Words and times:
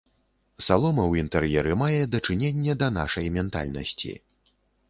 Салома 0.67 1.03
ў 1.07 1.13
інтэр'еры 1.25 1.77
мае 1.83 1.99
дачыненне 2.15 2.77
да 2.83 2.91
нашай 2.97 3.31
ментальнасці. 3.37 4.11